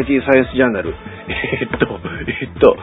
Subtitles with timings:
[0.00, 0.94] イティサイエンスジャーナル。
[1.28, 2.76] え、っと、え、っと、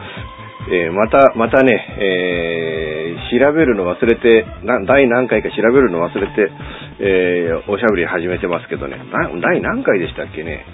[0.70, 6.50] えー、また、またね、えー、調べるの忘れて、な、第何回か調べるの忘れて、
[6.98, 8.98] えー、おしゃべり始めてますけどね、
[9.40, 10.64] 第何回でしたっけね。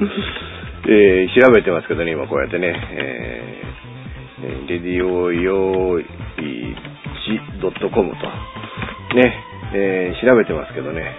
[0.88, 6.04] えー、調べてますけどね、今こうやってね、えー、レディオヨイ
[7.24, 8.16] チ .com と、
[9.16, 9.34] ね、
[9.74, 11.14] えー、調べてますけどね、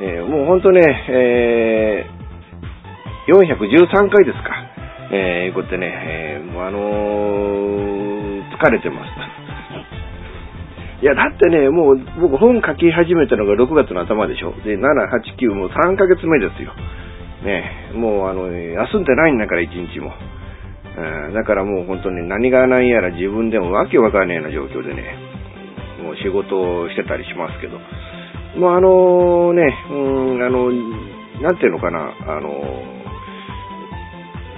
[0.00, 2.21] えー、もうほんとね、えー、
[3.28, 4.50] 413回ですか。
[5.12, 9.10] えー、こうやってね、えー、もうあのー、疲れてます。
[11.02, 14.54] いや、だってね、もう僕本書き始めたのが6月の頭でしょ。
[14.64, 16.72] で、7、8、9、もう3ヶ月目ですよ。
[17.44, 20.12] ね、もうあの、休んでないんだから1日も。
[21.34, 25.16] だからもう本当に何がないやら自分でもわけわかんないような状況でね、
[26.02, 27.78] もう仕事をしてたりしますけど。
[28.58, 30.70] もうあのね、うん、あの、
[31.40, 33.01] なんていうのかな、あの、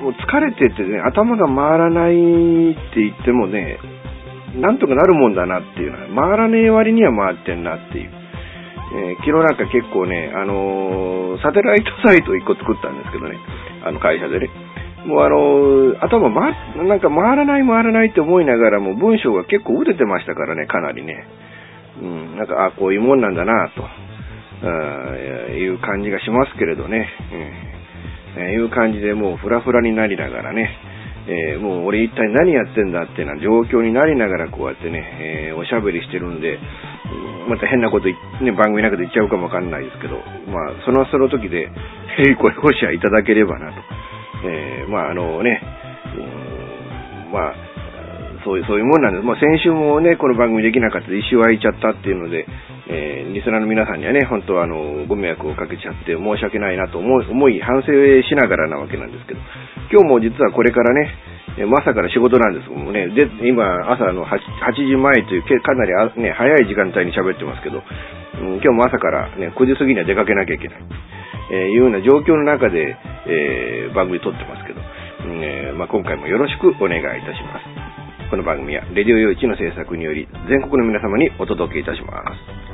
[0.05, 3.81] もう疲れててね、頭が回らないって言ってもね、
[4.61, 8.13] なんとかなるもんだなっていうのは、回らねえ割には回ってんなっていう。
[8.95, 13.41] えー、昨日なんか結構ね、あのー、サテライトサイト1個作ったんですけどね、
[13.83, 14.51] あの会社でね。
[15.07, 16.53] もうあのー、頭回、
[16.85, 21.17] なんか回らない回らないって思いながらも文章が結構打ててましたからね、かなりね。
[22.03, 23.89] うん、なんか、あ、こういうもんなんだなと、
[25.57, 27.09] いう感じがしますけれどね。
[27.33, 27.74] うん
[28.37, 30.71] えいう感じでもうフラフラになりながらね、
[31.27, 36.59] えー、もう俺一体何やってんだっていうような状況になりながらこうやってね、えー、おしゃべりしてるんで、
[37.49, 40.17] また変なことね、番組の中で言っちゃうかもわかんないですけど、
[40.49, 41.71] まあ、そのその時で、
[42.19, 43.75] へ い、これ、ご視聴いただければなと。
[44.47, 45.63] えー、まあ、あのね、
[47.33, 47.55] まあ、
[48.45, 49.25] そういう、そういうもんなんです。
[49.25, 52.47] まあ、先週もね、この番組できなかったで、一周空いちゃったっていうので、
[52.89, 57.89] えー、リスナーの皆さんにはね、本当はあの、ご迷惑をかけちゃって申し訳ないなと思い、思い、反省
[58.23, 59.41] しながらなわけなんですけど、
[59.91, 61.09] 今日も実はこれからね、
[61.57, 63.09] えまさから仕事なんですもんね。
[63.15, 63.63] で、今、
[63.93, 67.83] 朝の 8, 8時前という、かなりあ、ね、早い時間帯に喋ってますけど、
[68.41, 70.79] うん、今日も朝からね、9時過ぎには出かけなきゃいけない。
[71.51, 77.74] えー、いうような状況の中で、えー、番組撮ってますけど、うんえーまあ、今回もよろしくお願いいたします。
[78.31, 82.25] この番組は、レディオ用一の制作により、全国の皆様にお届けいたしま
[82.69, 82.74] す。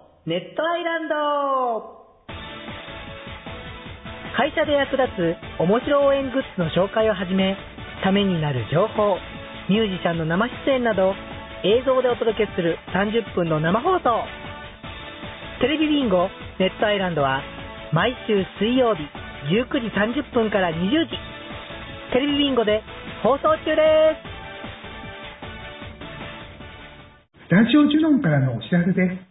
[0.23, 1.97] ネットアイランド
[4.37, 7.57] 会社で役立つ面白応援グッズの紹介をはじめ、
[8.03, 9.17] ためになる情報、
[9.67, 11.15] ミュージシャンの生出演など、
[11.65, 14.21] 映像でお届けする30分の生放送。
[15.59, 17.41] テレビビンゴネットアイランドは、
[17.91, 19.01] 毎週水曜日
[19.49, 21.17] 19時30分から20時、
[22.13, 22.83] テレビビンゴで
[23.23, 23.81] 放送中で
[27.49, 27.53] す。
[27.55, 29.30] ラジオジュノンからのお知らせです。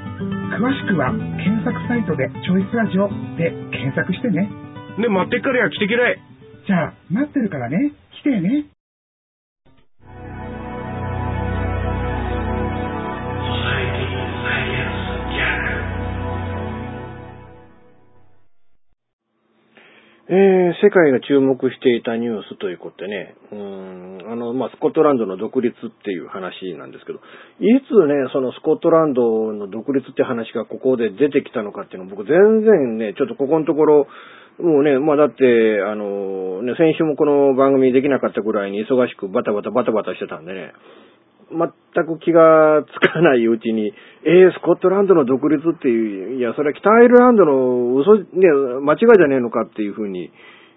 [0.51, 3.07] 詳しくは検索サイトで「チョイスラジオ」
[3.37, 4.49] で検索してね。
[4.97, 6.19] ね待ってっからや来てきれ。
[6.67, 7.91] じゃあ待ってるからね。
[8.11, 8.65] 来てね
[20.31, 20.37] えー、
[20.79, 27.19] 世界が注目していたニュースということでね、うん、あの、まあ、スコットランドの独立っていう話なんですけど、
[27.59, 34.07] いつね、そのスコットランドの独立って話がここで出てきたのかっていうの僕全然ね、ちょっとここのところ、
[34.63, 35.43] もうね、まあだって、
[35.83, 40.71] あの、ね、先週もこの番組できなかったぐらいに忙しくバタバタバタバタしてたんでね、
[41.51, 43.93] 全く気がつかないうちに、
[44.23, 48.25] えー、スコットランドの独立っていう、いや、それは北アイルランドの嘘、ね、
[48.81, 50.31] 間違いじゃねえのかっていうふうに、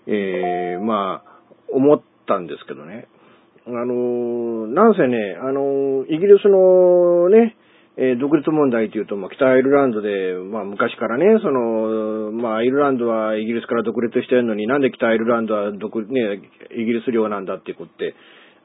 [0.06, 1.34] えー、まあ、
[1.72, 3.08] 思ったんですけどね。
[3.66, 7.56] あの、なんせね、あの、イギリスのね、
[7.96, 16.42] えー、独立問題というと、まあ、北アイルランドで、まあ、昔からね、その、まあ、アイルランドはイギリスから独立してるのになんで北アイルランドは独、ね、
[16.76, 18.14] イギリス領なんだっていうことで、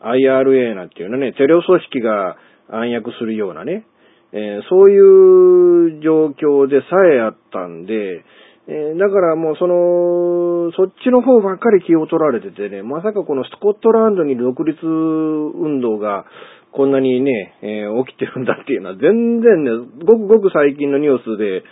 [0.04, 2.38] IRA なんていうのね、テロ組織が
[2.70, 3.86] 暗躍するようなね、
[4.32, 8.24] えー、そういう状況でさえあったんで、
[8.70, 16.26] えー、だからもうその、そっちの方ばっかり気を取られててね、まさかこのスコットランドに独立運動が
[16.72, 19.72] こんなにね、えー、起きてるんだっていうのは全然ね、
[20.06, 21.64] ごくごく最近のニュースで、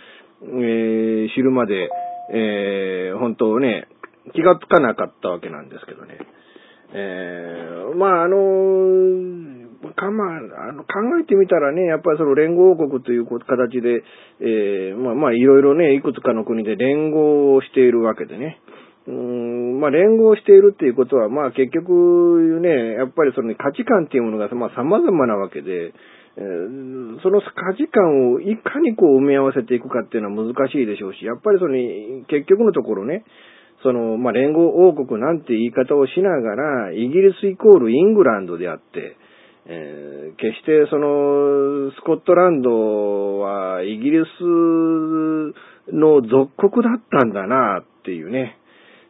[0.42, 1.88] えー、知るまで、
[2.34, 3.86] えー、本当ね、
[4.34, 6.18] 気がつかなかったわけなんですけどね。
[6.92, 8.38] えー、まああの
[9.98, 10.24] かま
[10.68, 14.02] あ、の、考えてみたらね、やっぱりその連合王国という形で、
[14.40, 18.60] えー、まあまあいろいろね、いくつかの国で連合をしているわけでね。
[19.08, 25.92] うん、まあ連合しているっていうことは、まあ結局ね、やっぱりその価値観っていうものが、まあ様々なわけで、
[26.36, 26.40] え、
[27.22, 31.74] その価値観をいかにこう埋め合わせていくかっていうのは難しいでしょうし、やっぱりその、
[32.28, 33.24] 結局のところね、
[33.82, 39.16] その、まあ、連合王国なんて言い方をしながら、イギリスイコールイングランドであって、
[39.66, 44.42] えー、決してその、スコットランドはイギリス
[45.92, 48.58] の属国だったんだなっていうね。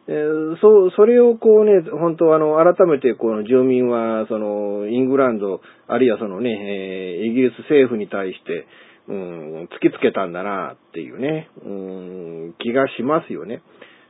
[0.07, 8.65] えー、そう、それをこうね、本当あの、改めてこの住民は、その、イングランド、あるいはそのね、えー、イギリス政府に対して、
[9.07, 13.61] うん、突きつけたんだなっていうね、うん、気がしますよね。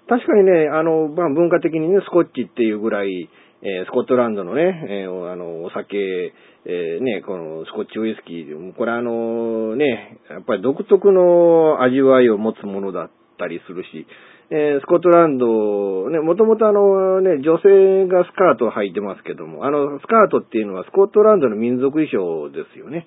[0.10, 3.30] 確かにね、あの、まあ、文化的にね、スコッチっていうぐらい、
[3.62, 6.34] えー、スコットランドのね、えー、あの、お酒、
[6.66, 14.08] えー、ね、このスコッチウイスキー、これあの、ね、やっぱり独特の味わいを持つものだったりするし、
[14.50, 23.06] えー、スコットランド、ね、もともとあのね、女性がスカートを履いてますけども、あの、スカートっていうのはスコットランドの民族衣装ですよね。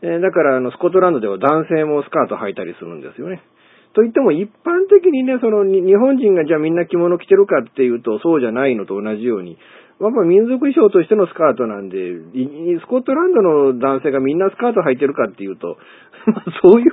[0.00, 3.42] えー、だからあの、スコットランドでは男性もスカート履いたりするんですよね。
[3.94, 9.58] といっても一般的にね、その日本人がじゃあみんな着物着てるかっていうとそうじゃないのと同じように、
[10.00, 11.98] やっぱ民族衣装としてのスカートなんで、
[12.80, 15.76] スコットランドの男性がみんなスカート履いてるかっていうと、
[16.64, 16.90] そういう、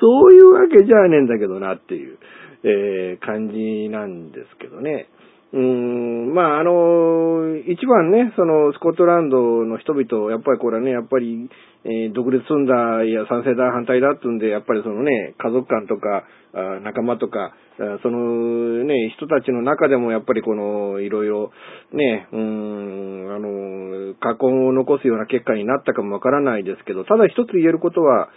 [0.00, 2.18] そういうわけじゃねえんだけどなっていう、
[2.64, 5.08] えー、感じなんですけどね。
[5.52, 11.50] うーん、まあ、あの、一番ね、その、スコットランドの人々、やっぱりこれはね、やっぱり、
[11.84, 17.54] えー、独立すんだ、いや、賛成だ、反対だってんで、やっぱりそのね、家族間とか、あ仲間とか、
[18.02, 21.50] そのね、人たちの中でもやっぱりこの、いろいろ、
[21.92, 28.28] ね、うん、あの、過去を残すような結果になったかもわからないですけど、ただ一つ言えることは、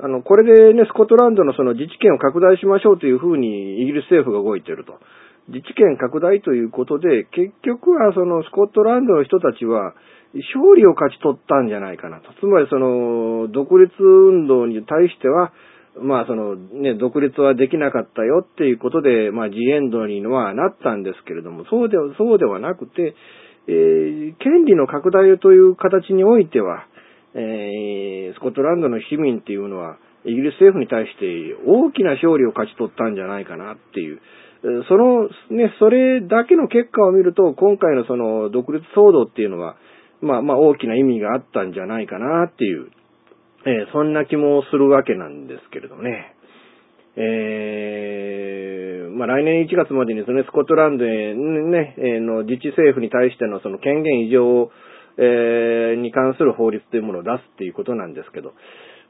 [0.00, 4.98] あの、これでね、スコットランドのその自治権を拡大しましょうというふうにイギリス政府が動いていると。
[5.48, 9.94] 自治権拡大ということで、結局はそのスコットランドの人たちは、
[10.52, 12.32] 勝利を勝ち取ったんじゃないかなと。
[12.38, 15.52] つまりその、独立運動に対しては、
[16.00, 23.14] まあそのね、独立はできなかったよっていうことで、まあジエンドにはなったんですけれども、そうでは、そうではなくて、
[23.68, 26.86] えー、権利の拡大という形においては、
[27.34, 34.20] えー、スコットランドの市民っていうのは、イギリス政府に対して大きな勝利を勝ち取ったんじゃないかなっていう、
[34.62, 39.76] その、ね、それだけの結果を見ると、今回のその独立騒動っていうのは、
[40.20, 42.90] まあまあ大きな意味があったんじゃないかなっていう、
[43.66, 46.34] えー、そんな気もするわけなんですけれどね。
[47.16, 54.70] えー、まあ来年1月までにですね、スコットランドへね、え、の自治政府に対してのその権限異常、
[55.18, 58.54] えー、に関する法律というものを出すっていうことなんですけど、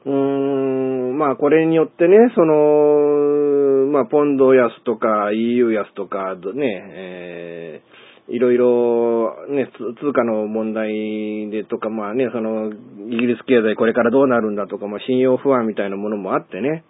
[0.05, 12.75] うーん、まあこれによってね、その、まあポンド安とか EU 安とか、ね、えー、いろいろね、通貨の問題でとか、まあね、その、イ
[13.09, 16.85] ギリス経済これからどうなるんだとか、まあ信用不安みたいなものもあってね、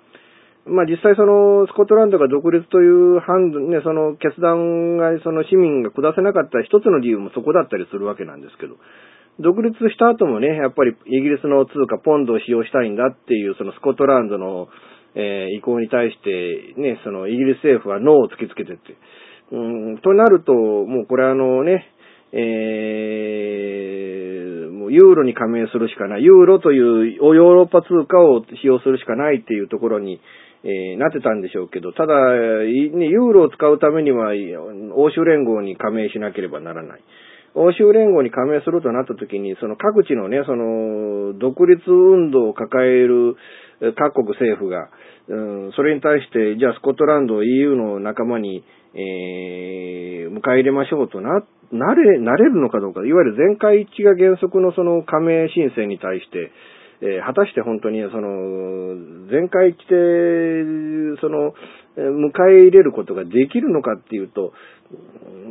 [0.67, 8.75] まあ実際その、スコットランドが独立という判断、ね、その決断が、その市民が下せなかった一つの理由もそこだったりするわけなんですけど、
[9.39, 14.67] 独立した後もね、やっぱりイギリスの通貨ポンドを使用したいんだっていう、そのスコットランドの、
[15.15, 18.97] えー、意向に対して、ね、そのイギリス政府はノーを突きつけてって。
[19.51, 19.57] う
[19.95, 21.87] ん、となると、もうこれあのね、
[22.31, 26.23] えー、もうユーロに加盟するしかない。
[26.23, 30.21] ユーロというヨーロッパ通貨を使用するしかないっていうところに、
[30.63, 34.33] えー、なってたんでしょうけど、ただ、ユーロを使うためには、
[34.93, 37.01] 欧州連合に加盟しなければならない。
[37.55, 43.35] 欧州連合に加盟するとなった時に、その各地のね、その、独立運動を抱える
[43.95, 44.89] 各国政府が、
[45.27, 48.63] うん、それに対して、じゃあスコットランドを EU の仲間に、
[48.93, 56.51] えー、迎え入れましょうとな、なれ、なれるのかどうか、いわゆる全会一致が原則のその加盟申請に対して、
[57.01, 61.53] えー、果たして本当にその、全会一致で、その、
[61.97, 64.53] 迎え入れることができるのかっていうと、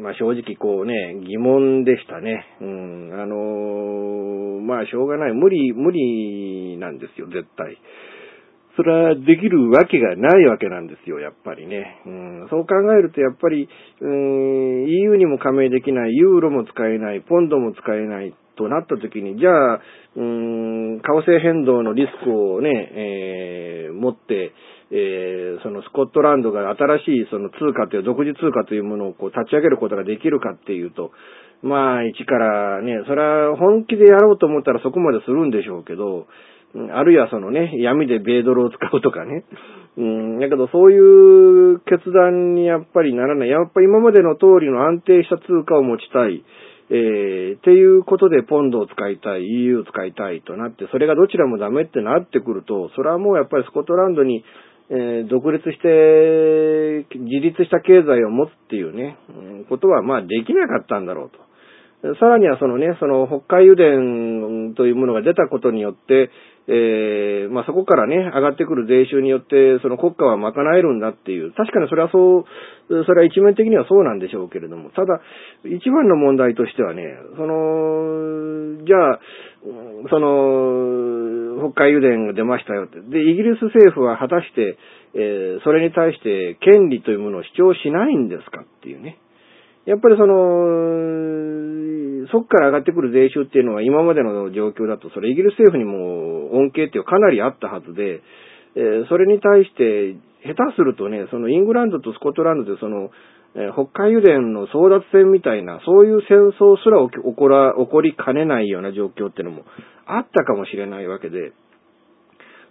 [0.01, 2.47] まあ正直こうね、疑問でしたね。
[2.61, 5.33] うん、あのー、まあしょうがない。
[5.33, 7.79] 無理、無理なんですよ、絶対。
[8.79, 12.01] それはできるわけがないわけなんですよ、やっぱりね。
[12.07, 13.69] うん、そう考えると、やっぱり、
[14.01, 19.81] うん、EU にも加盟できない、ユーロも使えない、ポンドも使えないとなった時に、じゃあ、
[20.15, 24.53] うん、為替変動のリスクをね、えー、持って、
[24.91, 31.13] えー、そのスコットランドが新しいその通貨という独自通貨というものをこう立ち上げることができるかっていうと、
[31.63, 36.27] まあ、一からね、それは本気でやろうと思ったらそこまでするんでしょうけど、
[36.93, 39.45] あるいはそのね、闇で米ドルを使うとかね。
[39.97, 40.99] うん、だけどそうい
[41.75, 43.49] う決断にやっぱりならない。
[43.49, 46.45] やっぱり今までの通りの安定した通貨を持ちたい。
[46.91, 54.43] えー、っていうことでポンドを使いたい、EU を使いたいとなって、それがどちらもダメってなってくると、それはもうやっぱりスコットランドに、
[54.91, 59.19] えー、独立して、自立した経済を持つっていうね、
[59.69, 61.39] ことはまあできなかったんだろうと。
[62.21, 66.31] さらにはそのね、その北海油田というものが出たことによって、
[66.71, 72.45] えー、まあそこからね、上がってくる税収によって、その国家は賄えるんだっていう、確かにそれはそう、
[73.07, 75.21] それは一面的にはそうなんでしょうけれども、ただ、
[75.65, 77.03] 一番の問題としてはね、
[77.37, 79.21] その、じゃあ、
[80.11, 83.01] その、北海油田が出ましたよって。
[83.01, 84.77] で、イギリス政府は果たして、
[85.15, 89.19] えー、それに対して権利というものを主張しないんですかっていうね。
[89.89, 90.37] やっぱりその、
[92.29, 98.21] そこから上がってくる税収っていうのは今までの状況だと、それイギリス政府にも恩恵っていうかなりあったはずで、
[98.77, 100.13] え、それに対して、
[100.45, 103.09] 下手するとね、そのイングランドとスコットランドでその、
[103.57, 109.65] え、北海油田の争奪戦みたいな、そういう戦争すら起こら、起こりかねないような状況っていうのも
[110.05, 111.53] あったかもしれないわけで、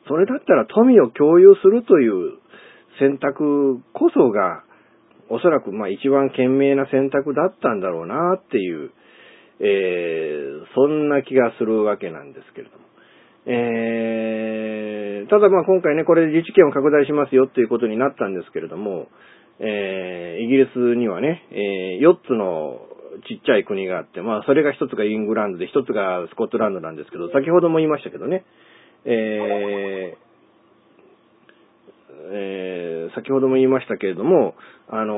[0.07, 2.37] それだったら富を共有するという
[2.99, 4.66] 選択こそが、
[5.29, 8.91] おそらくまあ一番賢明な選択だったんだろうなっていう、
[9.59, 12.87] えー、そんな気がするわけなんですけれども。
[13.49, 19.07] えー、ただまあ今回ね、これで自治権を拡大しますよっていうことになったんですけれども、
[19.59, 22.81] えー、イギリスにはね、えー、4つの
[23.25, 28.43] ちっちゃい国があって、まあそれが1つがイングランドで1つがスコットランドなんですけど、先ほども言いましたけどね、
[29.05, 30.26] えー、
[32.31, 34.55] えー、先ほども言いましたけれども、
[34.89, 35.13] あの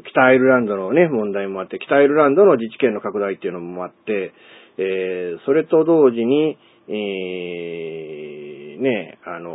[0.00, 4.32] ー、北アイルランドのね、問題もあって、北アイルランドの自治権の拡大っていうのもあって、
[4.78, 6.56] えー、それと同時に、
[6.88, 9.52] えー、ね、あの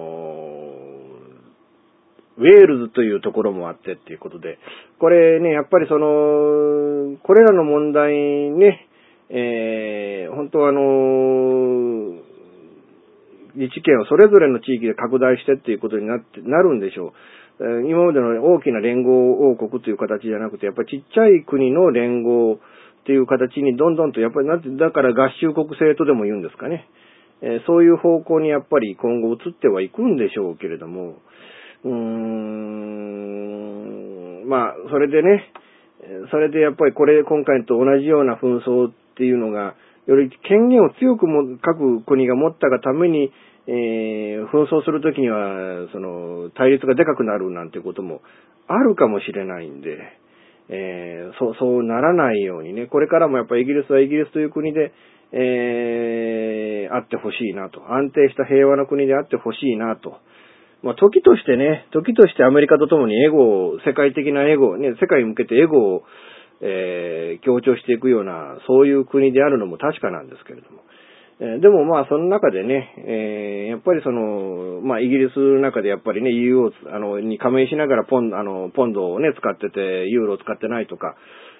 [2.38, 4.60] ウェールズというところもあってっていうことで、
[5.00, 8.88] これね、やっぱりその、これらの問題ね、
[9.30, 10.80] えー、本当あの
[13.58, 17.14] 自治権をそれぞれの地域で拡大してっていうことになって、なるんでしょ
[17.60, 17.90] う。
[17.90, 22.58] 今までの大きな連合王国という形じゃなくて、やっぱりちっちゃい国の連合っ
[23.06, 26.88] ていう形にどんどんと、やっぱりなんて、だから合衆国制とでも言うんですかね。
[27.42, 31.16] え、そういう方向にやっぱり今後移ってはいくんでしょうけれども、
[31.84, 31.98] うーん、
[34.48, 35.52] まあ、それでね、
[36.32, 39.76] それでやっぱりこれ、今回と同じような紛争っていうのが、
[40.08, 43.32] より権限を強くも各国が持ったがために、
[43.68, 48.22] えー、紛争するときには、その、対立がでかくなるなんてことも
[48.68, 49.98] あるかもしれないんで、
[50.70, 54.94] えー、そう、そうならないようにね、これからもやっぱりイギリスはイギリスという国で、
[55.34, 57.94] えー、あってほしいなと。
[57.94, 60.16] 安定した平和な国であってほしいなと。
[60.84, 66.04] まあ、時としてね、時としてアメリカとともにエゴを、世界的なエゴね、世界に向けてエゴを、
[66.62, 70.82] えー、強調していくような、そういう国であるのも確かなんですけれども。
[71.40, 81.16] えー、でもまあ、その中でね、えー、やっぱりその、まあ、イギリスの中でやっぱりね、EU を、あの、に加盟しながらポン、あの、ポンドをね、使ってて、ユーロを使ってないとか、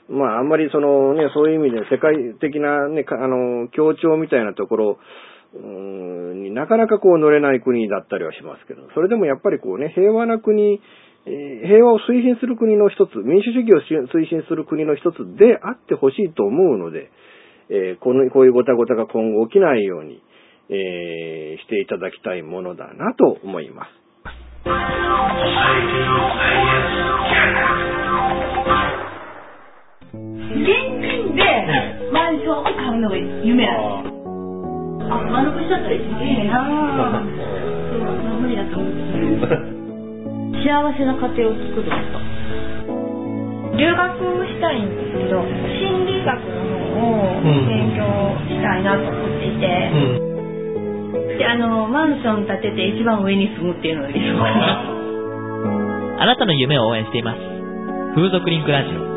[0.10, 5.00] まあ、あんまりそのね、そういう意味で世界的なね、あの、協調みたいなところ、
[5.54, 10.82] になかなかこう乗れない国だったりはしますけど、それでもやっぱりこうね、平和な国、
[11.28, 17.12] 平和を推進する国の一つ、民主主義を推進する国の一つであってほしいと思うので、
[17.70, 20.24] えー、この、こういうごたごたが今後起きないように、
[20.70, 23.90] えー、していただきたいものだなと思います。
[24.68, 24.74] 元
[32.12, 34.18] マンションを買うのが夢なんです
[35.10, 36.02] あ、丸腰だったらいい
[36.48, 37.28] なぁ。
[37.90, 39.74] そう、まあ、無理だと思う。
[40.68, 42.20] 幸せな家庭を作ること。
[43.80, 44.20] 留学
[44.52, 48.04] したいんですけど、心理学の方を勉強
[48.52, 49.64] したいなと思っていて、
[51.40, 54.84] で、あの、マンション建てて一番上に住むっていうのが理想かな。
[56.20, 57.38] あ なたの夢を応援しています。
[58.16, 59.14] 風俗リンクラジオ。
[59.14, 59.17] オ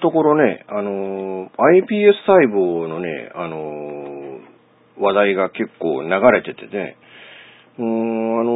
[0.00, 4.40] ところね、あの、iPS 細胞のね、あの、
[4.98, 6.96] 話題が結構流れててね、
[7.78, 8.52] うーん、あの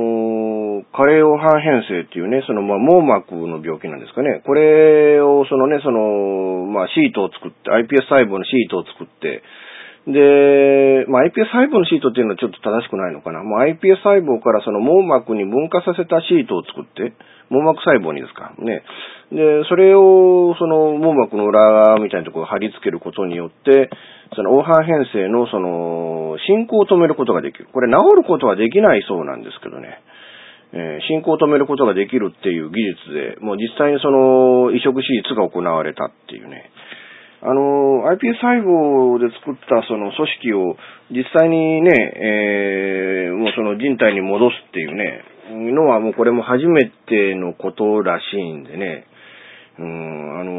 [0.83, 4.43] ー、加齢黄斑変性っていうね、その、まあ、網膜の病気なんですかね。
[4.45, 9.43] これを、そのね、その、まあ、シートを作って、iPS 細胞のシートを作って、
[10.07, 13.43] で、まあ、iPS 細胞のシートっていうのはちょっと正しくないのかな。
[13.43, 17.17] まあ、iPS 細胞からその網膜に分化させたシートを作って、
[17.49, 18.53] 網膜細胞にですか。
[18.59, 18.85] ね。
[19.33, 23.89] で、それを、その網膜の裏みたいなところを貼り付けることによって、
[24.37, 27.69] その黄斑変性のその、進行を止めることができる。
[27.73, 30.01] これ治ることはできないそうなんですけどね。
[30.75, 36.71] え進行を止めることができるっていう技術で、もう実際にその移植手術が行われたっていうね。
[37.45, 40.77] あの、iPS 細胞で作ったその組織を
[41.11, 45.21] 実際にね、えーもうその人体に戻すっていうね、
[45.75, 49.07] のはもうこれも初めてのことらしいんでね、
[49.79, 50.51] うん、あの、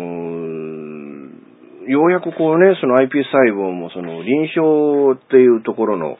[1.89, 6.17] ようやくこうね、その iPS 細胞もその臨床っていうところの、うん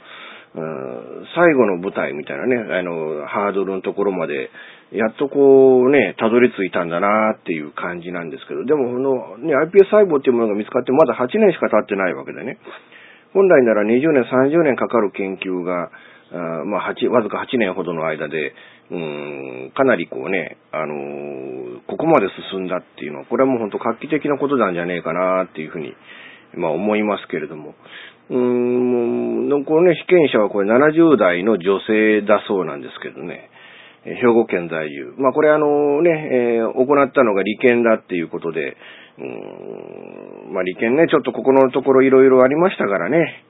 [1.36, 4.50] 最後の舞台みたいなね、あの、ハードルのところまで、
[4.92, 12.60] やっとこうね、たどり着いたんだなっていう感じなんですけど、でもこのね、iPS 細胞っていうものが見つかってまだ8年しか経ってないわけでね、
[13.34, 15.90] 本来なら20年、30年かかる研究が、
[16.32, 18.54] あまあ、8わずか8年ほどの間で、
[18.92, 21.56] うん、かなりこうね、あのー
[21.88, 25.94] ここまで進んだっていうのは、これはもう本当画期的なことなんじゃねえかなっていうふうに、
[26.56, 27.76] まあ思いますけれども。
[28.30, 33.50] うーん、このね、被験者はこれ70代の女性だそうなんですけどね。
[34.06, 35.14] 兵庫県在住。
[35.18, 38.78] まあこれあのね、えー行ったのが利権だっていうことで、
[39.18, 43.44] うん、まあ利権ね、ちょっとここのところいろいろありましたからね。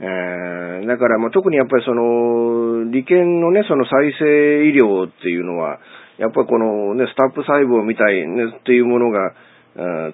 [0.00, 5.78] えーだから、まあ、特にやっぱりその、利権のね、その再生医療っていうのは、
[6.18, 9.34] やっぱりこのね、スタップ細胞みたいね、っていうものが、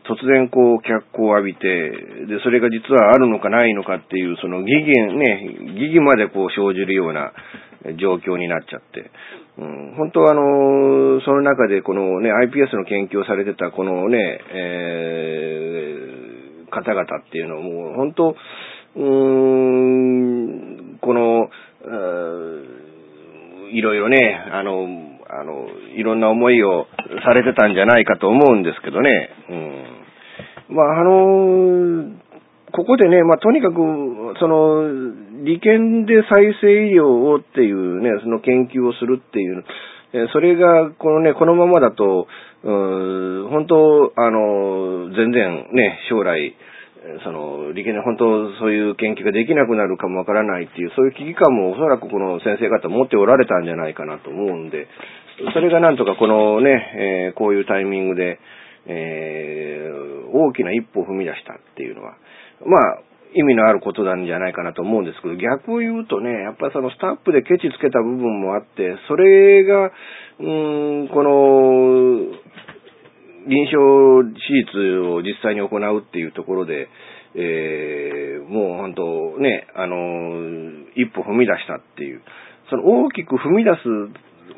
[0.05, 1.91] 突然こう脚光を浴びて、
[2.29, 7.33] で、それが実はあるのかないのかっていう、その疑義ね、疑義までこう生じるような
[7.99, 9.11] 状況になっちゃって、
[9.59, 16.27] うん、本当はあの、その中でこのね、iPS の研究をされてたこのね、えー
[16.71, 18.37] 方々っていうのも本当、
[18.97, 19.03] うー
[20.95, 21.49] ん、この、
[23.73, 24.87] いろいろね、あの、
[25.29, 25.67] あの、
[25.97, 26.87] いろんな思いを
[27.25, 29.31] されてたんじゃないかと思うんですけどね。
[29.49, 29.55] う
[30.73, 30.77] ん。
[30.77, 32.11] まあ、あの、
[32.77, 33.75] ここでね、まあ、とにかく、
[34.39, 34.85] その、
[35.45, 39.65] 利権で再生医療をっていうね、その研究をするっていう、
[40.33, 42.29] それが、このね、このままだと、
[42.63, 46.55] 本当、あの、全然ね、将来、
[47.25, 54.89] その、利権で本当そういう研究ができなくなるかもわからないっていう、そういう危機感もおそらくこの先生方持っておられたんじゃないかなと思うんで、
[55.55, 58.39] それがなんとかこのね、えーこういうタイミングで、
[58.87, 62.17] えー大きな一歩を踏み出したっていうのは、
[62.65, 62.99] まあ、
[63.35, 72.47] 意味のあることなんじゃないかなと思うんですけど、逆を言うとね、やっぱりそのスタップでケチつけた部分もあって、それが、うーん、この、
[73.47, 76.89] 臨床手術を実際に行うっていうところで、
[77.37, 79.97] えー、もう本当ね、あの、
[80.97, 82.23] 一歩踏み出したっていう、
[82.71, 83.87] その大きく踏み出す、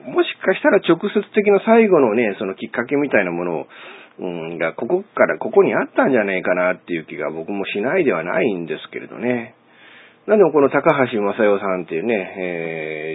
[0.09, 3.67] もしかしたら直接的な最後のね、そのきっかけみたいなものを、
[4.19, 9.55] うん、が、ここからここにあったんじゃないかなっていう気が僕もしないではないんですけれどね。
[10.27, 12.15] なんでもこの高橋正代さんっていうね、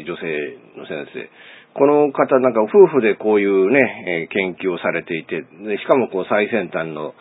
[0.01, 1.29] えー、女性の先生。
[1.73, 5.41] この方なんか夫婦でこういうね、え、研究をされていて、
[5.77, 7.13] しかもこう最先端の、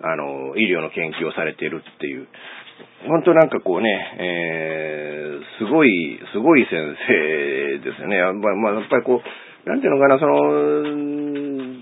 [0.00, 2.26] あの、医療の研究をされているっていう、
[3.08, 8.20] 本当なんかこうね、えー、すごい、すごい先生ですよね。
[8.20, 10.82] まあ、まあ、やっぱりこう、なんていうのかな、その、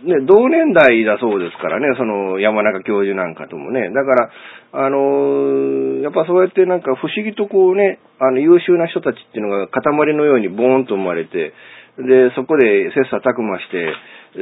[0.07, 3.91] ね、同年代だそうですからね、その山中教授なんかともね。
[3.95, 4.31] だから、
[4.73, 9.83] あのやっぱそうやってなんか不思議とこうね、あの優秀な人たちっていうのが塊
[10.15, 11.55] のようにボーンと生まれて、
[11.99, 13.95] で、そこで切磋琢磨して、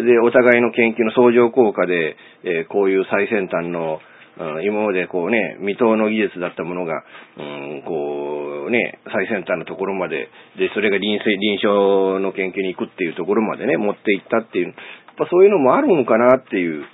[0.03, 4.01] で、お互いの研究の相乗効果で、えー、こういう最先端の、
[4.37, 7.05] うん、今までこうね、未踏の技術だったものが、
[7.39, 14.75] うん、こうね、最先端のところまで、で、それが臨臨床の研究に行くっていうところまでね、持っていったっていう、やっ
[15.19, 16.85] ぱそういうのもあるのかなっていう、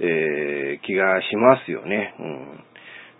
[0.00, 2.14] えー、気がしますよね。
[2.18, 2.69] うん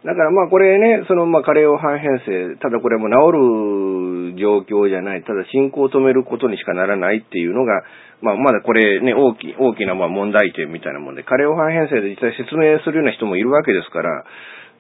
[0.05, 7.85] だからまあこれね、そのまあ加齢を半変性、ただこれも治る状況じゃない、ただ進行を止めることにしかならないっていうのが、
[8.23, 14.25] まあまだこれね、大き大きなまあ問題点みたいなもんで、加齢を半変性で実際説明するような人もいるわけですから、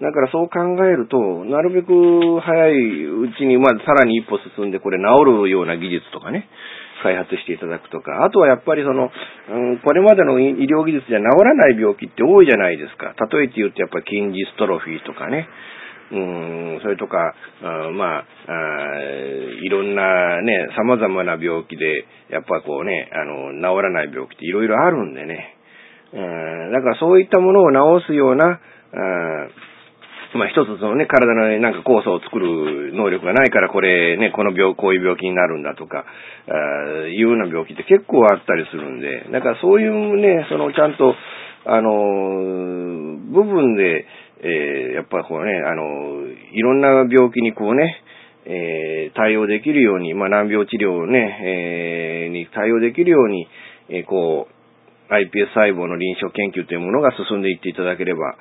[0.00, 0.56] だからそう考
[0.88, 1.92] えると、なるべく
[2.40, 5.04] 早いうちに、まあさらに一歩進んでこれ治
[5.44, 6.48] るような技術とかね、
[7.02, 13.14] 開発していただくとか、あとはやっぱりその、うん、これまでの医療技術じゃ治らない病気って多いじゃないですか。
[13.32, 15.48] 例えて言うとやっぱり筋ジストロフィーとかね、
[16.12, 19.00] うん、それとか、あまああ、
[19.62, 25.56] いろんなね、様々な病気で、やっぱこうね、あの、治らない病気っていろいろあるんでね。
[26.12, 28.58] うん、だからそういったものを治すような、あ
[30.38, 36.04] まあ一つそのね、体のなんか酵素を作る能力がないからこれね、この病、こういう病気になるんだとか、
[36.48, 41.14] あいうような病気って結構あったりするんで、だからそういうね、そのちゃんと、
[41.66, 41.90] あの、
[43.32, 44.06] 部分で、
[44.42, 48.02] えー、やっぱこうね、あの、いろんな病気にこうね、
[48.46, 53.46] えー、対応できるように、まあ難病治療ね、えー、に対応できるように、
[53.90, 54.60] えー、こう、
[55.12, 58.36] iPS 細胞の臨床研究というものが進んでいっていただければ、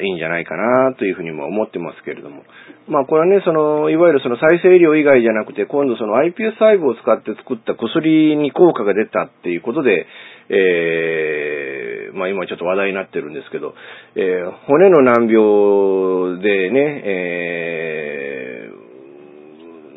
[0.00, 2.44] いいんじゃないかなというふうにも思ってますけれども。
[2.88, 10.06] まあこれはね、その、いわゆるその再生医療以外じゃなくて、今度その iPS 細胞を使って作った薬に効果が出たっていうことで、
[10.48, 13.74] えー、まあ今ちょっと話題になってるんですけど、
[14.14, 18.70] えー、骨の難病でね、え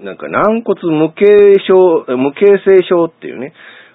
[0.01, 1.25] ー、なんか軟骨無形
[1.67, 3.53] 症、無形性症っていうね、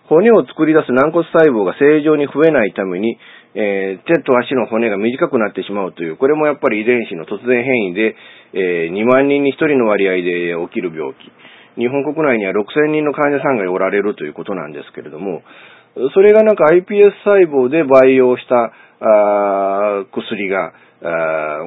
[0.09, 3.19] 骨を作り出す軟骨細胞が正常に増えないために、
[3.55, 8.17] えー、手と足の骨が短くなってしまうという、これもやっぱり遺伝子の突然変異で、
[8.53, 11.31] えー、2万人に1人の割合で起きる病気。
[11.77, 15.43] 日本国内には6000人の患者さんがおられるということなんですけれども、
[16.15, 20.73] それがなんか iPS 細胞で培養したあ薬が、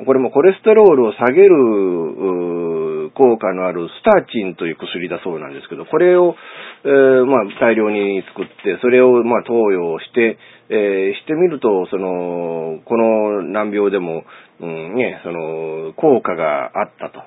[0.06, 6.36] これもコレステロールを下げる効果のあるスターチンという薬だそうなんですけど、これを、
[6.84, 10.38] えー、まあ、大量に作って、それをまあ投与して、
[10.69, 14.23] えー、してみると、その、この難病でも、
[14.60, 17.21] うんね、その、効果があったと。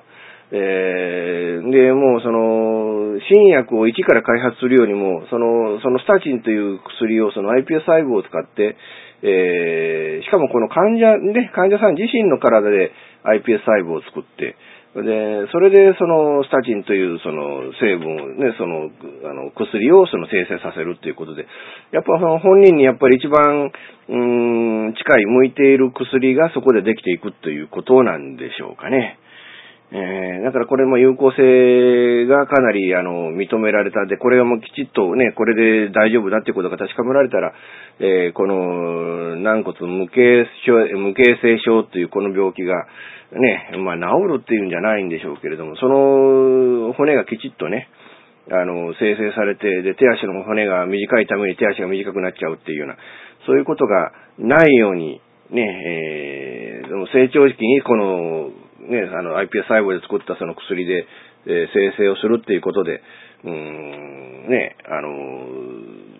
[0.53, 8.75] えー、で、もうその、新薬を一から開発するよりも、その、そのスタチンという薬をその iPS 細胞を使って、
[9.23, 12.91] えー、しかもこの患者、ね、患者さん自身の体で
[13.23, 14.55] iPS 細胞を作って、
[14.91, 18.91] で、それでそのスタチンというその成分をね、その、
[19.23, 21.47] あの、薬をその生成させるっていうことで、
[21.91, 29.17] やっぱその本人にやっぱり一番、うーん、近い、向いている薬がそこでできていくということなんでしょうかね。
[29.93, 34.05] えー、だからこれも有効性がかなり、あの、認められた。
[34.05, 35.53] で、これはもうきちっとね、これ
[35.89, 37.53] で大丈夫だってことが確かめられたら、
[37.99, 42.87] えー、この、軟骨無形症、無形性症というこの病気が、
[43.33, 47.89] ね、まあ治るっていうんじゃないんでしょうけれども、その骨がきちっとね、
[48.49, 52.95] あの、生成されて、で、手足の骨が短いために手足が短くなっちゃうっていうような、
[53.45, 58.51] そういうことがないように、ね、えー、成長期にこの
[58.89, 61.05] ね、あの、iPS 細胞で作ったその薬で、
[61.45, 63.01] えー、生成をするっていうことで、
[63.43, 66.11] うん、ね、あの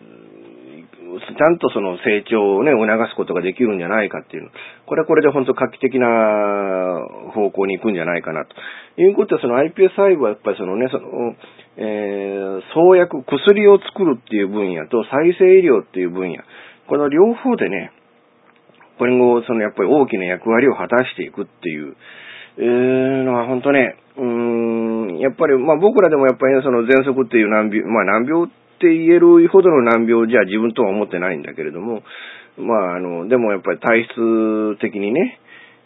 [1.20, 4.50] ちゃんとその成長をね、促すことができるんじゃないかっていうの。
[4.86, 6.08] これはこれで本当画期的な
[7.36, 8.56] 方向に行くんじゃないかなと。
[9.02, 11.36] いうことはその iPS 細胞はやっぱりそのね、その、
[11.78, 16.38] えー、創薬、薬を作るっていう分野と再生医療っていう分野。
[16.88, 17.92] この両方でね、
[18.98, 21.96] 今後、そのやっぱり大きな役割を果たしていくっていう、
[22.58, 28.48] えー、のは本当ね、うーん、やっぱり、まあ僕らでもやっぱりね、その喘息っていう難病、まあ難病っ
[28.80, 32.04] て言えるほどの難病じゃ自分とは思ってないんだけれども、
[32.58, 35.40] まああの、でもやっぱり体質的にね、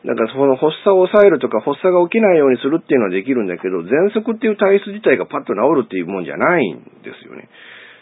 [0.06, 7.50] だかその発作を抑えるとか発作が起きないようにするっていうのはできるんだけど、喘息っていう体質自体がパッと治るっていうもんじゃないんですよね。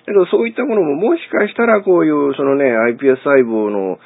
[0.03, 3.99] だけどそういったものももしかしたらこういうそのね、iPS 細胞の、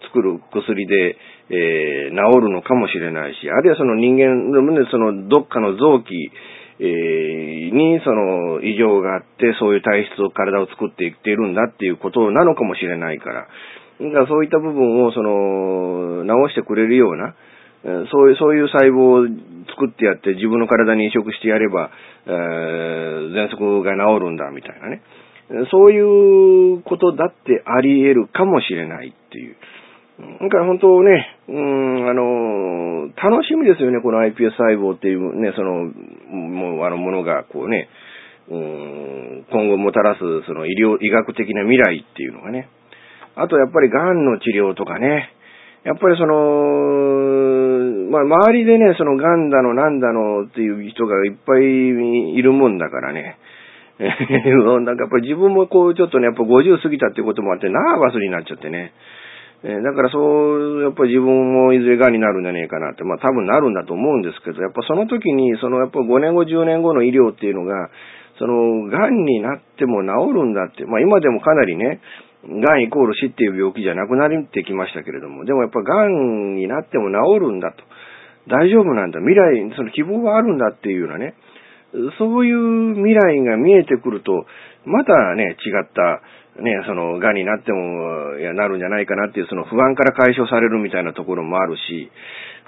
[0.00, 1.16] 作る薬で、
[1.50, 6.32] えー、治るのかもしれないし、あるいはその人間の、ね、そのどっかの臓器、
[6.80, 13.48] えー、にその異常があって、そういう体質を体を作っていっているんだっていうことなのかもしれないから、
[14.00, 17.34] だからそういった部分をその治してくれるような、
[18.10, 19.26] そういう、そういう細胞を
[19.68, 21.90] 作ってやって自分の体に移植してやれば、
[22.26, 25.02] えー、喘息が治るんだみたいなね。
[25.70, 29.56] そういうことだってあり得るかもしれないっていう。
[30.18, 35.84] だか本当ね、うん、あの、楽しみですよね、この iPS 細胞っていうね、その、
[36.34, 37.88] もう、あのものが、こうね、
[38.50, 42.68] うん、今後もたらす、その医療、医学的な未来っていうのがね。
[43.36, 45.30] あとやっぱり癌の治療とかね、
[45.84, 46.34] やっぱりその、
[48.10, 53.38] まあ周りでね、その癌だのなんだのっていう人がいっぱいいるもんだからね。
[53.98, 58.92] なんかやっぱり自分もこうちょっとね、やっぱ50過ぎたっていうこともあってナーバスになっちゃってね。
[59.64, 67.90] えだからそう、やっぱり自分もいずれ癌になるんじゃねえかなって、まあ多分なるんだと思うんですけど、やっぱその時に、そのやっぱ5年後、10年後の医療っていうのが、
[68.38, 72.00] その、癌になっても治るんだって、まあ今でもかなりね、
[72.46, 77.82] 癌イコール死っていう病気じゃなくなってきましたけれども、でもやっぱ癌になっても治るんだと。
[78.46, 79.18] 大丈夫なんだ。
[79.18, 81.34] 未来、その希望があるんだっていうようなね、
[82.18, 84.46] そういう未来が見えてくると、
[84.84, 86.20] またね、違った、
[86.62, 92.10] ね、その、癌になっても、いや、なるんじゃないかなっていう、その不安から解消されるみたいなところもあるし、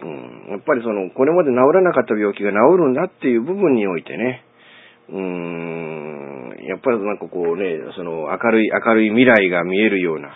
[0.02, 4.44] うん、やっぱりその、これまで治らなかった病気が治るんだっていう部分においてね、
[5.10, 10.30] うーん、やっぱりなんかこうね、その明るい、明るい未来が見えるような、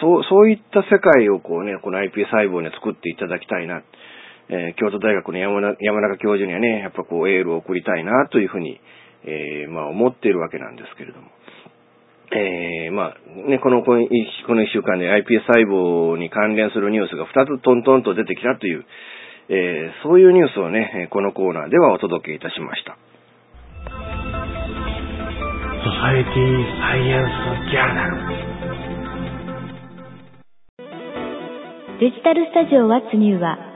[0.00, 3.82] そう、そういった世界をこうね、この iPS 細胞に作っていただきたいな。
[4.48, 8.80] えー、京都大学の山中山中教授にはね、やっぱこうエールを送りたいなというふうに、
[9.24, 11.28] えー、まあ思っているわけなんですけれども。
[12.32, 14.10] えー、まあ、ね、この、この一
[14.72, 18.84] 週間で iPS 細胞に関連するニュースが2つトントンと出てきたという、
[19.48, 22.98] えー、そういうニュースをね、このコーナーではお届けいたしました。
[25.86, 28.16] ソサエティサイエンスジャーナル
[32.00, 33.75] デジタルスタジオワッツニューは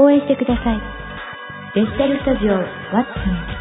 [0.00, 0.80] 応援してください。
[1.74, 3.60] デジタルスタジオワッツン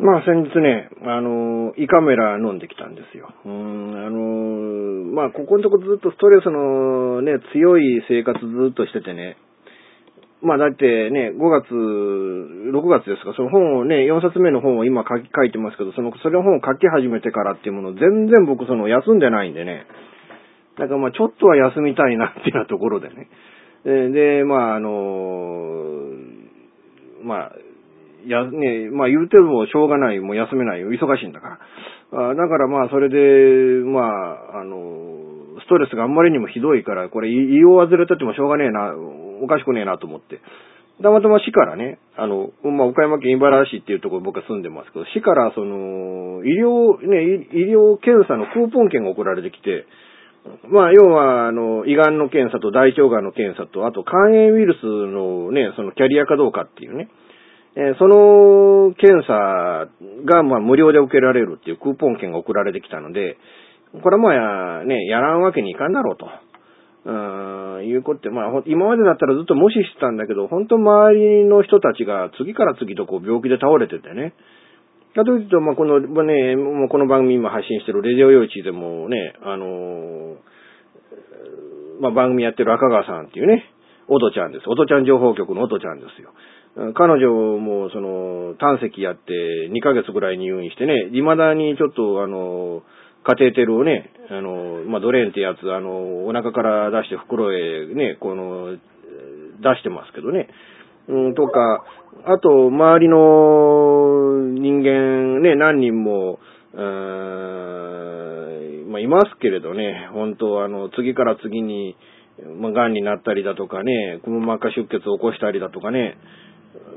[0.00, 3.28] まあ先日ね、あの、胃カメラ飲んできたんですよ。
[3.44, 3.52] うん、
[3.94, 9.36] あの、まあここのとこずっとストレスのね、強い生活ずっとしててね、
[10.42, 19.86] まあだってね、5月、6月ですか、その本をね、4冊目の本を今書き、書いてますけど、その、それの本を書き始めてからっていうもの全然僕その休んでないんでね、
[20.78, 23.28] だからまあちょっとは休みたいなっていうようなところでね。
[23.84, 26.10] で、まああの、
[27.22, 27.52] まあ、
[28.26, 31.58] や、ね、まあ言うてもしょうがない、もう休めないよ、忙しいんだか
[32.12, 32.30] ら。
[32.30, 33.16] あだからまあそれで、
[33.84, 34.76] まあ、あの、
[35.64, 38.92] ストレスがあんまりにもひどいから、これ胃を忘れててもしょうがねえな、
[39.42, 40.40] おかしくねえなと思って。
[41.02, 49.86] たまたま市からね、あの、まあ、岡山県茨城市っていうところ僕は住んでますけど、市からその、医療、ね、医療検査のクーポン券が送られてきて、
[50.68, 57.08] まあ、要は、あの、胃がんの検査と大腸がんの検査と、あと肝炎ウイルスのね、そのキャリアかどうかっていうね、
[57.74, 59.88] え、その検査
[60.26, 63.38] が、まあ、無料で受けられるっていうクーポン券が送られてきたので、
[64.02, 66.26] これはまあ、ね、やらんわけにいかんだろうと。
[67.04, 74.34] うん、いうことって、まあ、今までだったらずっと無視してたんだけど、本当周りの人たちが次から次とこう病気で倒れててね。
[75.14, 80.36] かというと、まあ、この、まあ、ね、もうこの番組今発信してるレディオ用地でもね、あの、
[82.00, 83.64] まあ、番組やってる赤川さんっていうね、
[84.08, 84.64] おとちゃんです。
[84.68, 86.32] おとちゃん情報局のおとちゃんですよ。
[86.94, 92.82] 彼女も、その、胆石やって2ヶ月ぐらい入院してね、未だにちょっと、あの、
[93.24, 98.76] カテーテルをね、あの、まあ、ドレーンってやつ、あの、お腹から出して袋へね、この、
[99.60, 100.48] 出してますけどね。
[101.08, 101.84] うん、とか、
[102.24, 106.38] あと、周りの人間ね、何人も、
[106.74, 106.80] うー
[108.86, 111.96] ん、まあ、いますけれどね、本当あの、次から次に、
[112.60, 116.18] まあ、癌になったりだとかね、くも膜下出血を起こしたりだとかね、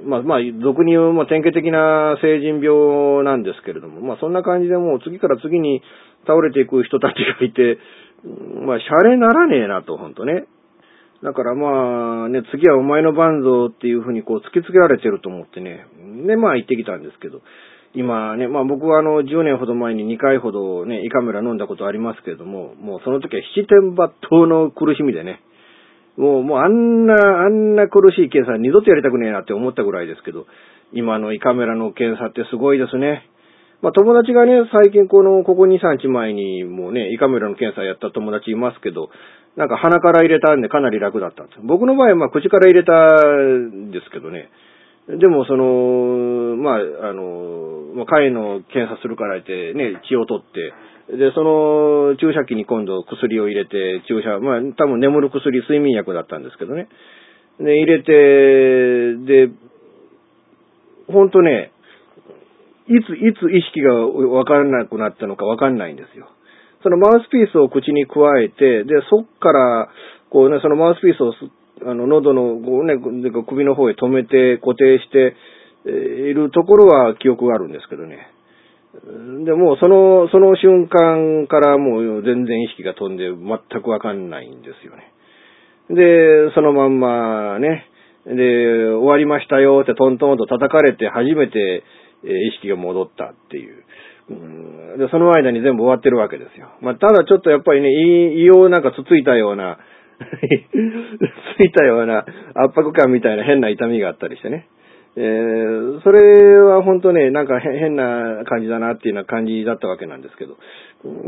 [0.06, 5.82] まあ、まあ、俗に言う、まあ、典型的な成人病なんですけれども、まあ、そんな感じでもう次から次に
[6.26, 7.78] 倒れていく人たちがいて、
[8.66, 10.46] まあ、シャレならねえなと、ほんとね。
[11.24, 15.88] だからまあ、ね、次はお前の番ぞっていうふうにこう突きつけられてると思ってね。
[16.28, 17.42] で、まあ行ってきたんですけど。
[17.96, 25.40] 今ね、まあ僕はあの10年ほど前に2回ほどね、胃カメラ飲んだことありますけれども、もうその時は七点抜刀の苦しみでね、
[26.18, 30.46] もう、もうあんな、あんな苦しい検査二度とやりたくねえなって思ったぐらいですけど、
[30.92, 33.24] 今の胃カメラの検査ってすごいですね。
[33.82, 39.10] まあ友達がね、最近この、ここ2、3日前にもうね、胃カメラの検査やった友達いますけど、
[39.56, 41.60] なんか鼻から入れたんでかなり楽だったんです。
[41.64, 44.50] 僕の場合はまあ口から入れたんですけどね。
[45.08, 50.74] でもその、まあ、あの、まあ、肺の検査するからってね、血を取って、
[51.18, 56.88] で、その注射器に今度薬を入れて、注射、まあ、多分眠る薬、睡眠薬だったんですけどね。
[57.60, 59.14] で、入れて、
[59.48, 59.54] で、
[61.08, 61.72] ほんとね、
[62.88, 66.30] いつ、いつ意識がわからなくなったのかわかんないんですよ。
[66.84, 69.90] そのマウスピースを口に加えて、で、そっから、
[70.30, 71.34] こうね、そのマウスピースを、
[71.90, 72.96] あの、喉の、こうね、
[73.48, 75.36] 首の方へ止めて固定して
[75.90, 78.28] いるところは記憶があるんですけどね。
[79.46, 85.12] で、もその、その瞬間からもう全然意識が飛んで全くわかんないんですよね。
[85.90, 87.90] で、そのまんまね、
[88.26, 88.34] で、
[88.90, 91.84] 終わりましたよってトントンと叩かれて初めて
[92.26, 93.84] え意識が戻ったっていう。
[94.98, 96.70] で、その間に全部終わってるわけですよ。
[96.82, 97.90] まあ、ただちょっとやっぱりね、
[98.42, 99.78] 胃をなんかつついたような
[101.58, 104.68] ついたような圧迫感みたいな変な痛みがあったりしてね。
[105.18, 110.58] えー、それは本当ね、なんか変な感じだなっていうような感じだったわけなんですけど。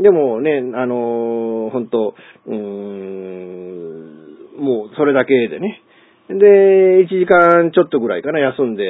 [0.02, 2.14] でもね、あのー、本当、
[2.46, 4.18] うーん、
[4.58, 5.82] もうそれだけでね。
[6.28, 8.84] で、1時間ちょっとぐらいかな、休んで、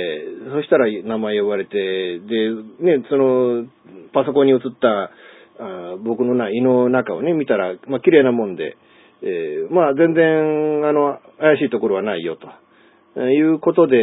[0.53, 3.67] そしたら名前呼ばれて、で、ね、その、
[4.13, 5.11] パソコンに映った
[5.61, 8.77] あ僕のな胃の中をね、見たら、まあ、綺麗なもんで、
[9.23, 12.49] えー、まあ、全然、あの、怪しいところはないよと。
[13.19, 13.99] いうことで、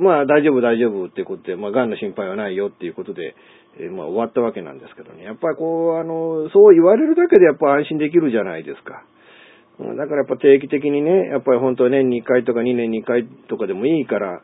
[0.00, 3.36] まあ大丈夫大丈夫っていうことで、まあ癌の心配はないよっていうことで、
[3.78, 5.22] えー、まあ終わったわけなんですけどね。
[5.22, 9.04] やっぱりこう、あの、そう言われるだけでやっぱ安心できるじゃないですか。
[9.96, 14.42] だからやっぱ定期的にね、やっぱり本当は年に1回とか2年に1回とかでもいいから、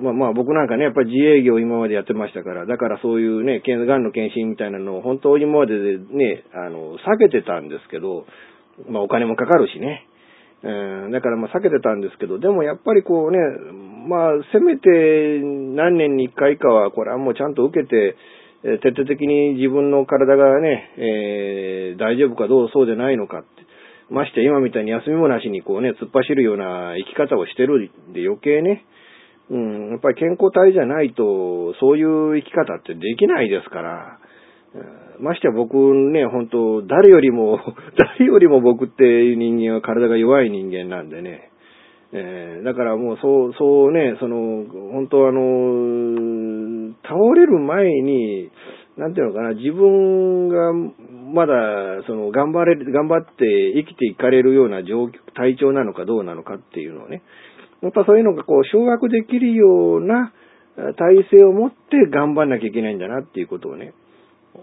[0.00, 8.26] まあまあ僕なんかね、やっぱり自営業今までやってましたから、だからそういうね、癌の検診みたいなのを本当今まででね、あの、避けてたんですけど、
[8.88, 10.06] まあお金もかかるしね。
[10.62, 13.38] うん、だからまあ避けてたんですけど、でもやっぱりこうね、
[14.08, 14.88] まあせめて
[15.40, 18.16] 何年に一回かはこれはもうちゃんと受けて、
[18.62, 23.64] 徹底的に自分の体がね、えー、大丈夫かどうそうでないのかって。
[24.10, 28.84] まして今みたいに休みもなしにこうね、突っ走るような生き方をしてるんで余計ね、
[29.50, 34.18] うん、やっぱり健康体じゃないと、そういう生き方ってできないですから、
[35.20, 37.60] まして僕ね、本当誰よりも、
[38.18, 41.50] 誰よりも僕って人間は体が弱い人間なんでね。
[42.16, 48.50] えー、だからもうそう、そうね、その、本当あの、倒れる前に、
[48.96, 51.54] なんていうのかな、自分がまだ、
[52.06, 57.22] その、頑張れ、頑張って生きていかれるような状況、体調なのかどうなのかっていうのをね、
[57.82, 60.32] やっぱそういうのがこう、掌握できるような
[60.76, 63.94] 体制を持って頑張んなきゃいけないんだなっていうことをね、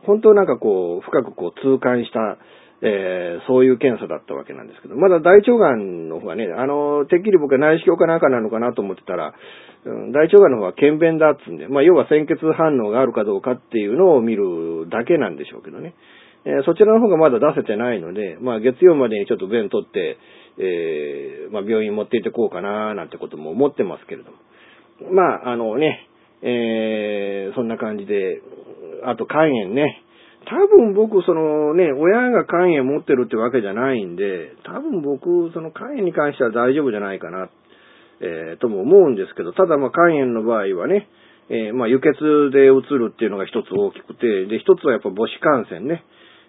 [0.05, 2.37] 本当なんかこう、深くこう痛感した、
[2.81, 9.33] えー、そういう検査だったわけなんですけど、まだ大腸がんの方はね、あの、てっきり僕は内視鏡かなんかなのかなと思ってたら、
[9.85, 15.93] うん、大腸がんの方は検便だっつんで、まあ要は鮮血反応があるかどうかっていうのを見るだけなんでしょうけどね。
[16.43, 20.17] えー、そちらの方がまだ出せてないので、まあ月曜までにちょっと便取って、
[20.57, 24.37] えー、まあ病院持って行ってこうかななんてことも思ってますけれども。
[25.13, 26.07] まあ、あのね、
[26.43, 28.41] えー、そんな感じで、
[29.05, 30.03] あと肝炎ね。
[30.45, 37.49] 多分僕、そのね、親が肝炎持ってるってわけじゃないんで、多分僕、その肝炎に関しては大丈夫じゃないかな、
[38.21, 41.07] えー、とも思うんですけど、ただまあ肝炎の場合はね、
[41.49, 46.03] えー、まあ輸血でうつるっていうのが一つ大きくて、で、一つはやっぱ母子感染ね。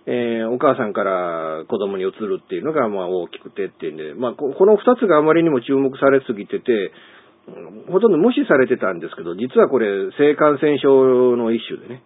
[0.04, 6.90] えー、お母さんから子供に移るっていうのがまあ大きくてっていうんで、まあこの二つがあまりにも注目されすぎてて、
[7.90, 12.02] ほとんど無視されてたんですけど、実はこれ、性感染症の一種でね、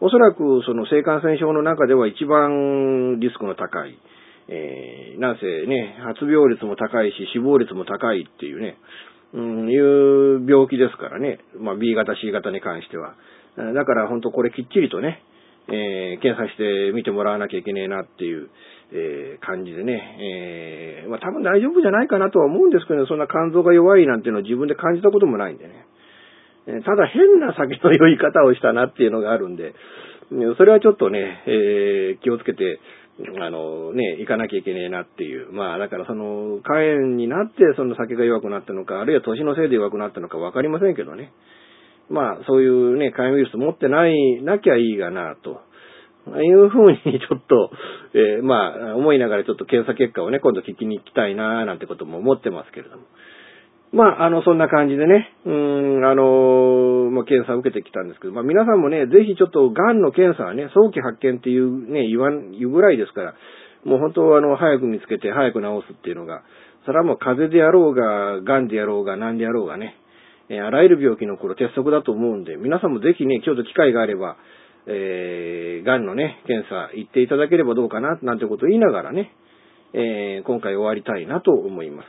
[0.00, 3.98] おそらくその性感染症の中では一番リスクの高い、
[4.48, 8.76] えー、なんせね、発病率も高いし、死亡率も高いっていうね、
[9.32, 11.40] うん、いう病気ですからね。
[11.58, 13.14] まあ B 型 C 型に関しては。
[13.56, 15.22] だから本当これきっちりとね、
[15.68, 18.50] えー、検査して見てもらわなきゃいけねえなっていう、
[18.92, 25.86] えー、感じでね、えー、まあ多分大丈夫じゃないかなとは思うんですけど、そんな肝臓が弱いなんていうのを自分で感じたこともないんでね。
[26.66, 29.74] ただ変な酒の酔い方をしたなっていうのがあるんで、
[30.58, 32.80] それはちょっとね、えー、気をつけて、
[33.40, 35.52] あのね、行かなきゃいけねえなっていう。
[35.52, 41.32] まあだからその、肝炎になってその酒が弱くなったのか、あるいは年のせいで弱くなったのかわかりませんけどね。
[42.10, 45.62] まあそういうね、肝炎ウイルス持ってない、なきゃいいがなと。
[46.26, 47.70] いうふうにちょっと、
[48.12, 53.04] えー、まあ思いながらちょっと検査結果をね、今度聞きに行きたいななんてことも思ってますけれども。
[53.92, 63.34] まあ、あの、そんな感じでね、うん、あの、まあ、検査を受けてきたんですけど、まあ、皆さんもね、ぜひちょっと、癌の検査はね、早期発見っていうね、言わん、言うぐらいですから、
[63.84, 66.42] もう本当、あの、早く見つけて、早く治すっていうのが、
[66.84, 69.94] それはもう風邪であろうが、癌であろうが、何であろうがね、
[70.48, 74.36] え、あらゆる病気の頃鉄則だと思うんで、皆さんもぜひね、今日と機会があれば、
[74.86, 79.32] えー、癌のね、検査行っていただければどうかな、なんてことを言いながらね、
[79.92, 82.06] えー、今回終わりたいなと思います。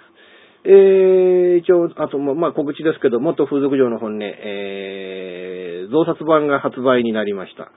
[0.63, 7.71] えー、一応、あと、まあ、告知ですけど、元風俗嬢の本音、えー、増刷版が発売になりました。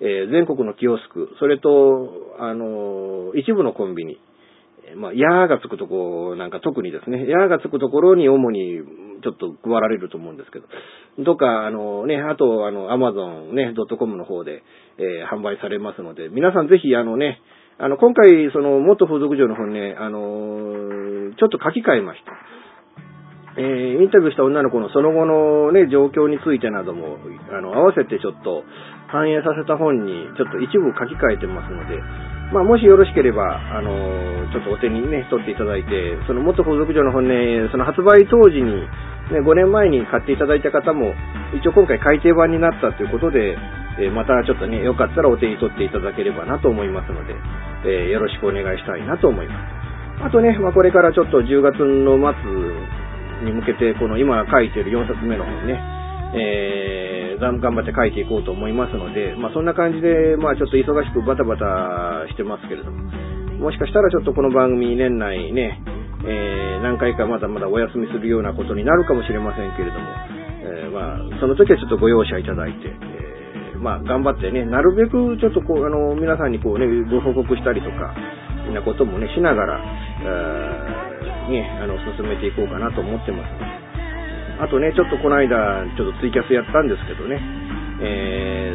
[0.00, 4.18] えー、全国のキオスク、それと、あの、一部のコンビニ、
[4.96, 8.80] まあ、ヤーがつくとこなんか特にですね、ヤーがつくところに主に
[9.22, 10.66] ちょっと配られると思うんですけど、
[11.24, 14.62] とか、あのね、あと、あの、アマゾンね、ドットコムの方で、
[14.98, 17.40] えー、販売されますので、皆さんぜひ、あのね、
[17.80, 20.20] あの、今回、その、元風俗嬢の本ね、あの
[21.40, 22.36] ちょっと書き換えました。
[23.56, 27.16] えー、インタビューした女の子のその後のね、状況についてなども、
[27.50, 28.62] あの、合わせてちょっと
[29.08, 31.96] 反映させた本に、ちょっと一部書き換えてますので、
[32.52, 33.90] まあ、もしよろしければ、あの
[34.52, 38.84] ちょっとお手にね、取っていただいて、その元風俗嬢の本ね、その発売当時に、
[39.32, 41.14] ね、5年前に買っていただいた方も、
[41.56, 43.56] 一応今回改訂版になったということで、
[44.06, 47.34] え、またちょっとね、よかったらお手に取っていただければなと思いますので、
[47.84, 50.24] え、よろしくお願いしたいなと思います。
[50.24, 55.80] あとね、まあ、これからちょっと10月の末に向けて、この今書いてる4冊目の本ね、
[56.34, 63.08] えー、頑張って書いていこうと思いますので、まあ、そんな感じで、まあ、ちょっと忙しくバタバタしてますけれども、
[63.58, 65.82] もしかしたらちょっとこの番組年内ね、
[66.24, 70.06] えー、何回かまだまだお休みするようなことになるかもしれませんけれども、
[70.60, 72.92] えー、まあ、その時はちょっとご容赦いただいて、
[73.80, 78.12] まあ、頑張ってね、なるべくちょっとこう、あの、皆さんにこうね、ご報告したりとか、
[78.68, 79.80] みんなこともね、しながら、
[81.48, 83.80] ね、あの、進めていこうかなと思ってます。
[84.60, 85.56] あとね、ちょっとこの間、
[85.96, 87.40] ちょっとツイキャスやったんですけどね、
[88.04, 88.72] え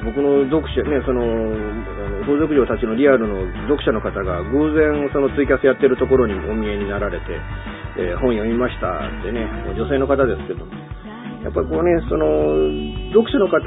[0.00, 7.24] ー、僕の読者、ね、その、あの風俗嬢たちのリアルの読者の方が偶然そのツイキャスやってるところにお見えになられて、
[8.00, 9.44] えー、本読みましたってね、
[9.76, 10.64] 女性の方ですけど、
[11.44, 12.24] やっぱりこうね、その、
[13.12, 13.60] 読書の方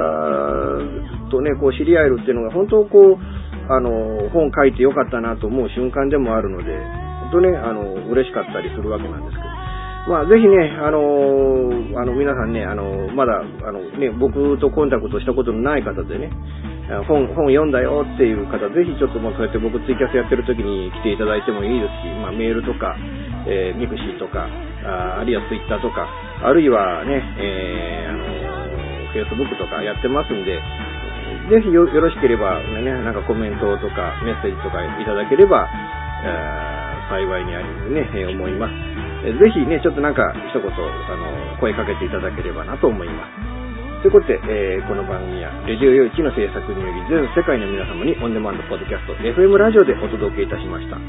[1.30, 3.18] とね、こう知り合えるっていうのが本当こう、
[3.70, 6.74] あの、本書いてよかったなと思う瞬間でもあるので、
[7.30, 9.48] 本当ね、あの、嬉しかったりするわけなんですけど。
[10.08, 16.32] まあ、ぜひね、あの、あの、皆さんね、あの、まだ、あの、ね、僕とコンタクトしたことのない方でね、
[17.06, 22.96] 本、本読んだよっていう方、ぜひちょっともうそうやって僕ツイキャスやってる時に来ていただいてもいいですし、まあ、メールとか、
[23.46, 24.48] えー、ミクシーとか、
[24.88, 26.08] ああるいはツイッターとか、
[26.44, 28.24] あるいはね、えー、あの、
[29.12, 30.62] フェイスブックとかやってますんで、
[31.50, 35.66] ぜひよろしければ、ね、なんかコメントとかメッセージとかいただければ、
[37.10, 38.74] 幸いにありねえ、思います。
[39.24, 40.76] ぜひね、ちょっとなんか一言、あ
[41.16, 44.02] の、声かけていただければなと思います。
[44.04, 51.00] ということで、えー、この番組は、レジオ用1の制作により、全世界の皆様にオンデマンドポッドキャスト、FM ラジオでお届けいたしました。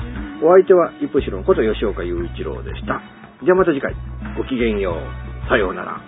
[0.41, 3.28] お相手は、イプシロンこと吉岡雄一郎でした。
[3.45, 3.95] じゃあまた次回、
[4.37, 5.49] ごきげんよう。
[5.49, 6.01] さようなら。